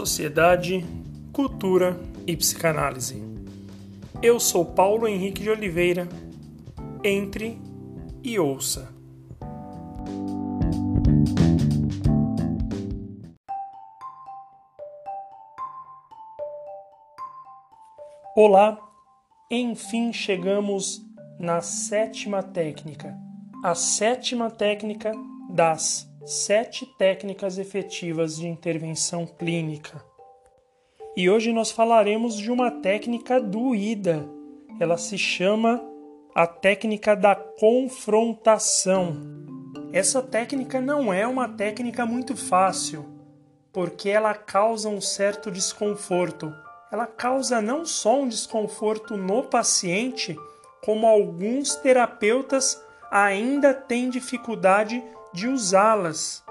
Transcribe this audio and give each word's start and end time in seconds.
sociedade, 0.00 0.82
cultura 1.30 2.00
e 2.26 2.34
psicanálise. 2.34 3.22
Eu 4.22 4.40
sou 4.40 4.64
Paulo 4.64 5.06
Henrique 5.06 5.42
de 5.42 5.50
Oliveira. 5.50 6.08
Entre 7.04 7.60
e 8.22 8.38
ouça. 8.38 8.88
Olá, 18.34 18.78
enfim 19.50 20.14
chegamos 20.14 21.04
na 21.38 21.60
sétima 21.60 22.42
técnica, 22.42 23.14
a 23.62 23.74
sétima 23.74 24.50
técnica 24.50 25.12
das 25.50 26.09
sete 26.24 26.84
técnicas 26.98 27.58
efetivas 27.58 28.36
de 28.36 28.46
intervenção 28.46 29.26
clínica. 29.26 30.04
E 31.16 31.30
hoje 31.30 31.52
nós 31.52 31.70
falaremos 31.70 32.36
de 32.36 32.50
uma 32.50 32.70
técnica 32.70 33.40
doída. 33.40 34.28
Ela 34.78 34.96
se 34.96 35.16
chama 35.16 35.82
a 36.34 36.46
técnica 36.46 37.16
da 37.16 37.34
confrontação. 37.34 39.16
Essa 39.92 40.22
técnica 40.22 40.80
não 40.80 41.12
é 41.12 41.26
uma 41.26 41.48
técnica 41.48 42.06
muito 42.06 42.36
fácil, 42.36 43.04
porque 43.72 44.08
ela 44.08 44.34
causa 44.34 44.88
um 44.88 45.00
certo 45.00 45.50
desconforto. 45.50 46.52
Ela 46.92 47.06
causa 47.06 47.60
não 47.60 47.84
só 47.84 48.20
um 48.20 48.28
desconforto 48.28 49.16
no 49.16 49.44
paciente, 49.44 50.36
como 50.84 51.06
alguns 51.06 51.74
terapeutas 51.76 52.80
ainda 53.10 53.74
têm 53.74 54.08
dificuldade 54.08 55.02
de 55.32 55.46
usá-las. 55.46 56.44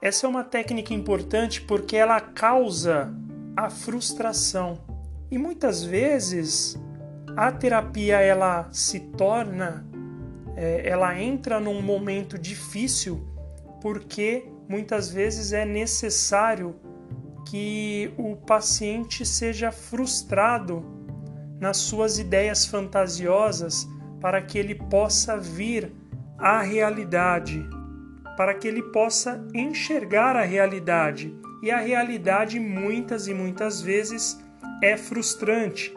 Essa 0.00 0.26
é 0.26 0.28
uma 0.28 0.44
técnica 0.44 0.92
importante 0.94 1.60
porque 1.60 1.96
ela 1.96 2.20
causa 2.20 3.12
a 3.56 3.70
frustração. 3.70 4.78
E 5.30 5.38
muitas 5.38 5.82
vezes 5.82 6.78
a 7.36 7.50
terapia 7.50 8.20
ela 8.20 8.68
se 8.72 9.00
torna, 9.00 9.86
é, 10.56 10.88
ela 10.88 11.18
entra 11.18 11.58
num 11.58 11.82
momento 11.82 12.38
difícil 12.38 13.26
porque 13.80 14.48
muitas 14.68 15.10
vezes 15.10 15.52
é 15.52 15.64
necessário 15.64 16.76
que 17.48 18.12
o 18.16 18.36
paciente 18.36 19.26
seja 19.26 19.70
frustrado 19.70 20.84
nas 21.60 21.78
suas 21.78 22.18
ideias 22.18 22.66
fantasiosas 22.66 23.86
para 24.20 24.40
que 24.40 24.58
ele 24.58 24.74
possa 24.74 25.36
vir 25.36 25.92
à 26.38 26.62
realidade 26.62 27.66
para 28.36 28.54
que 28.54 28.68
ele 28.68 28.82
possa 28.82 29.46
enxergar 29.54 30.36
a 30.36 30.44
realidade. 30.44 31.34
E 31.62 31.70
a 31.70 31.78
realidade 31.78 32.60
muitas 32.60 33.26
e 33.26 33.34
muitas 33.34 33.80
vezes 33.80 34.38
é 34.82 34.96
frustrante. 34.96 35.94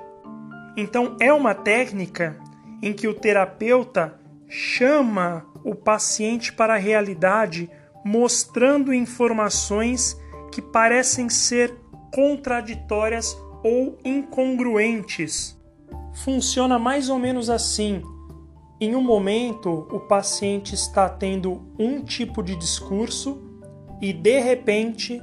Então, 0.76 1.18
é 1.20 1.34
uma 1.34 1.54
técnica 1.54 2.38
em 2.82 2.94
que 2.94 3.08
o 3.08 3.14
terapeuta 3.14 4.20
chama 4.48 5.46
o 5.64 5.76
paciente 5.76 6.54
para 6.54 6.76
a 6.76 6.78
realidade, 6.78 7.70
mostrando 8.06 8.94
informações 8.94 10.16
que 10.52 10.62
parecem 10.62 11.30
ser 11.30 11.74
contraditórias 12.14 13.38
ou 13.64 13.98
incongruentes. 14.06 15.58
Funciona 16.24 16.80
mais 16.80 17.10
ou 17.10 17.20
menos 17.20 17.50
assim. 17.50 18.02
Em 18.80 18.96
um 18.96 19.02
momento, 19.02 19.88
o 19.92 20.00
paciente 20.00 20.76
está 20.76 21.10
tendo 21.10 21.66
um 21.80 22.04
tipo 22.04 22.44
de 22.44 22.56
discurso 22.56 23.42
e 24.00 24.14
de 24.14 24.40
repente 24.40 25.20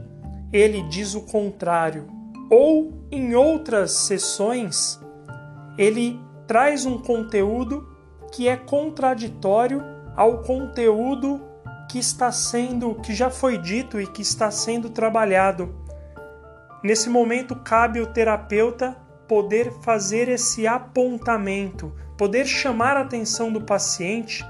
ele 0.52 0.82
diz 0.82 1.14
o 1.14 1.20
contrário. 1.20 2.08
Ou 2.50 3.06
em 3.12 3.36
outras 3.36 3.92
sessões, 3.92 4.98
ele 5.78 6.18
traz 6.48 6.84
um 6.84 6.98
conteúdo 6.98 7.88
que 8.32 8.48
é 8.48 8.56
contraditório 8.56 9.80
ao 10.16 10.42
conteúdo 10.42 11.40
que 11.88 12.00
está 12.00 12.32
sendo, 12.32 12.96
que 12.96 13.14
já 13.14 13.30
foi 13.30 13.56
dito 13.56 14.00
e 14.00 14.06
que 14.08 14.22
está 14.22 14.50
sendo 14.50 14.90
trabalhado. 14.90 15.72
Nesse 16.82 17.08
momento 17.08 17.54
cabe 17.54 18.00
ao 18.00 18.06
terapeuta 18.06 18.96
poder 19.28 19.72
fazer 19.82 20.28
esse 20.28 20.66
apontamento, 20.66 21.94
poder 22.16 22.46
chamar 22.46 22.96
a 22.96 23.00
atenção 23.02 23.52
do 23.52 23.60
paciente 23.60 24.44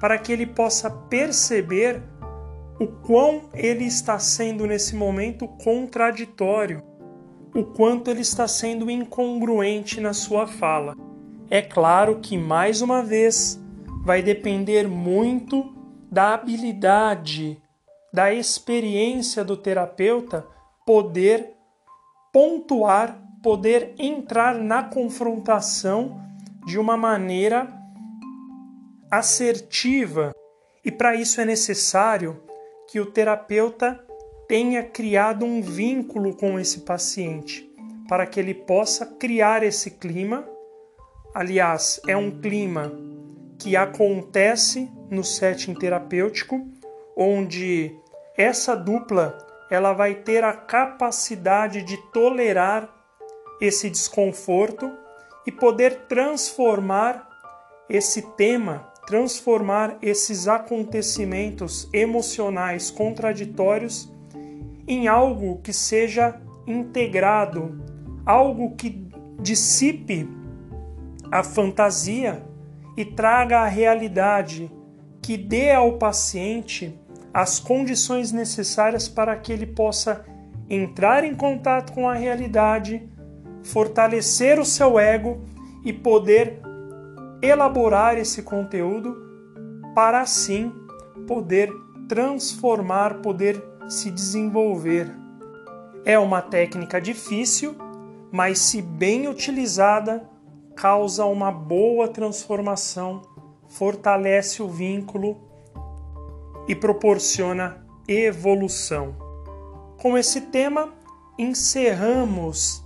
para 0.00 0.18
que 0.18 0.32
ele 0.32 0.46
possa 0.46 0.90
perceber 0.90 2.02
o 2.78 2.86
quão 2.86 3.48
ele 3.54 3.84
está 3.84 4.18
sendo 4.18 4.66
nesse 4.66 4.96
momento 4.96 5.46
contraditório, 5.46 6.82
o 7.54 7.64
quanto 7.64 8.10
ele 8.10 8.20
está 8.20 8.48
sendo 8.48 8.90
incongruente 8.90 10.00
na 10.00 10.12
sua 10.12 10.46
fala. 10.46 10.96
É 11.48 11.62
claro 11.62 12.18
que, 12.20 12.36
mais 12.36 12.82
uma 12.82 13.02
vez, 13.02 13.62
vai 14.02 14.22
depender 14.22 14.88
muito 14.88 15.72
da 16.10 16.34
habilidade, 16.34 17.60
da 18.12 18.32
experiência 18.32 19.44
do 19.44 19.56
terapeuta 19.56 20.46
poder 20.84 21.50
pontuar, 22.32 23.20
poder 23.42 23.94
entrar 23.98 24.56
na 24.56 24.82
confrontação 24.82 26.20
de 26.66 26.78
uma 26.78 26.96
maneira 26.96 27.68
assertiva, 29.10 30.32
e 30.84 30.90
para 30.90 31.14
isso 31.14 31.40
é 31.40 31.44
necessário 31.44 32.42
que 32.88 32.98
o 32.98 33.06
terapeuta 33.06 34.04
tenha 34.48 34.82
criado 34.82 35.44
um 35.44 35.62
vínculo 35.62 36.36
com 36.36 36.58
esse 36.58 36.80
paciente, 36.80 37.70
para 38.08 38.26
que 38.26 38.38
ele 38.40 38.54
possa 38.54 39.06
criar 39.06 39.62
esse 39.62 39.92
clima. 39.92 40.46
Aliás, 41.34 42.00
é 42.06 42.16
um 42.16 42.30
clima 42.30 42.92
que 43.58 43.76
acontece 43.76 44.90
no 45.10 45.24
setting 45.24 45.74
terapêutico, 45.74 46.60
onde 47.16 47.96
essa 48.36 48.74
dupla 48.74 49.38
ela 49.70 49.92
vai 49.92 50.14
ter 50.14 50.44
a 50.44 50.52
capacidade 50.52 51.82
de 51.82 51.96
tolerar 52.12 52.92
esse 53.60 53.88
desconforto 53.88 54.90
e 55.46 55.52
poder 55.52 56.06
transformar 56.08 57.28
esse 57.88 58.22
tema, 58.36 58.92
transformar 59.06 59.98
esses 60.00 60.48
acontecimentos 60.48 61.88
emocionais 61.92 62.90
contraditórios 62.90 64.10
em 64.86 65.08
algo 65.08 65.60
que 65.62 65.72
seja 65.72 66.40
integrado, 66.66 67.78
algo 68.24 68.74
que 68.76 69.06
dissipe 69.40 70.28
a 71.30 71.42
fantasia 71.42 72.42
e 72.96 73.04
traga 73.04 73.60
a 73.60 73.66
realidade, 73.66 74.70
que 75.20 75.36
dê 75.36 75.72
ao 75.72 75.98
paciente 75.98 76.98
as 77.32 77.58
condições 77.58 78.30
necessárias 78.30 79.08
para 79.08 79.36
que 79.36 79.52
ele 79.52 79.66
possa 79.66 80.24
entrar 80.70 81.24
em 81.24 81.34
contato 81.34 81.92
com 81.92 82.08
a 82.08 82.14
realidade 82.14 83.08
fortalecer 83.64 84.60
o 84.60 84.64
seu 84.64 84.98
ego 84.98 85.40
e 85.84 85.92
poder 85.92 86.60
elaborar 87.42 88.16
esse 88.16 88.42
conteúdo 88.42 89.16
para 89.94 90.20
assim 90.20 90.72
poder 91.26 91.70
transformar, 92.08 93.20
poder 93.20 93.62
se 93.88 94.10
desenvolver. 94.10 95.10
É 96.04 96.18
uma 96.18 96.42
técnica 96.42 97.00
difícil, 97.00 97.74
mas 98.30 98.58
se 98.58 98.82
bem 98.82 99.28
utilizada, 99.28 100.28
causa 100.76 101.24
uma 101.24 101.50
boa 101.50 102.08
transformação, 102.08 103.22
fortalece 103.68 104.62
o 104.62 104.68
vínculo 104.68 105.40
e 106.68 106.74
proporciona 106.74 107.84
evolução. 108.06 109.14
Com 110.00 110.18
esse 110.18 110.42
tema, 110.42 110.92
encerramos 111.38 112.83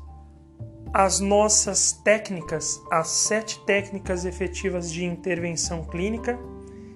as 0.93 1.21
nossas 1.21 1.93
técnicas, 1.93 2.83
as 2.91 3.09
sete 3.09 3.61
técnicas 3.61 4.25
efetivas 4.25 4.93
de 4.93 5.05
intervenção 5.05 5.85
clínica. 5.85 6.39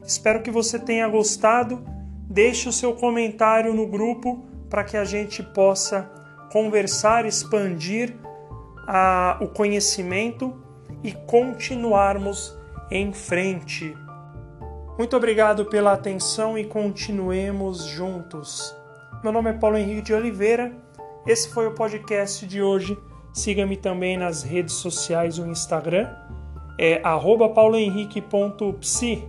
Espero 0.05 0.43
que 0.43 0.51
você 0.51 0.79
tenha 0.79 1.07
gostado. 1.09 1.83
Deixe 2.29 2.69
o 2.69 2.73
seu 2.73 2.95
comentário 2.95 3.75
no 3.75 3.87
grupo 3.87 4.45
para 4.71 4.85
que 4.85 4.97
a 4.97 5.05
gente 5.05 5.43
possa 5.43 6.11
conversar, 6.51 7.27
expandir 7.27 8.17
a, 8.87 9.39
o 9.41 9.49
conhecimento 9.49 10.55
e 11.03 11.13
continuarmos 11.13 12.57
em 12.91 13.13
frente. 13.13 13.97
Muito 14.99 15.17
obrigado 15.17 15.67
pela 15.67 15.93
atenção 15.93 16.57
e 16.57 16.65
continuemos 16.65 17.85
juntos. 17.85 18.75
Meu 19.23 19.33
nome 19.33 19.51
é 19.51 19.53
Paulo 19.55 19.77
Henrique 19.77 20.03
de 20.03 20.15
Oliveira. 20.15 20.73
Esse 21.27 21.49
foi 21.51 21.67
o 21.67 21.75
podcast 21.75 22.47
de 22.47 22.63
hoje 22.63 22.99
Siga-me 23.33 23.77
também 23.77 24.17
nas 24.17 24.43
redes 24.43 24.75
sociais, 24.75 25.39
o 25.39 25.47
Instagram 25.47 26.09
é 26.79 27.01
paulohenrique.psi. 27.55 29.25